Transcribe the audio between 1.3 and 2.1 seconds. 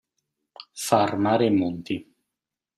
e monti.